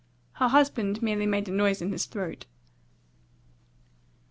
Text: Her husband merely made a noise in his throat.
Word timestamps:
Her 0.37 0.47
husband 0.47 1.03
merely 1.03 1.27
made 1.27 1.47
a 1.47 1.51
noise 1.51 1.79
in 1.79 1.91
his 1.91 2.07
throat. 2.07 2.47